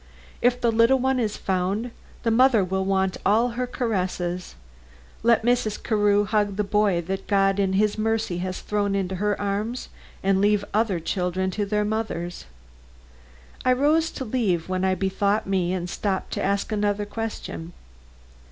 "If 0.41 0.59
the 0.59 0.71
little 0.71 0.97
one 0.97 1.19
is 1.19 1.37
found, 1.37 1.91
the 2.23 2.31
mother 2.31 2.63
will 2.63 2.83
want 2.83 3.17
all 3.23 3.49
her 3.49 3.67
caresses. 3.67 4.55
Let 5.21 5.43
Mrs. 5.43 5.77
Carew 5.83 6.23
hug 6.23 6.55
the 6.55 6.63
boy 6.63 7.01
that 7.01 7.27
God 7.27 7.59
in 7.59 7.73
his 7.73 7.99
mercy 7.99 8.39
has 8.39 8.61
thrown 8.61 8.95
into 8.95 9.17
her 9.17 9.39
arms 9.39 9.89
and 10.23 10.41
leave 10.41 10.65
other 10.73 10.99
children 10.99 11.51
to 11.51 11.67
their 11.67 11.85
mothers." 11.85 12.45
I 13.63 13.73
rose 13.73 14.09
to 14.13 14.25
leave, 14.25 14.67
when 14.67 14.83
I 14.83 14.95
bethought 14.95 15.45
me 15.45 15.71
and 15.71 15.87
stopped 15.87 16.31
to 16.33 16.41
ask 16.41 16.71
another 16.71 17.05
question. 17.05 17.73